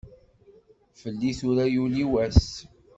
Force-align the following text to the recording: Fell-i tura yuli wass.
Fell-i 0.99 1.31
tura 1.39 1.65
yuli 1.73 2.03
wass. 2.11 2.43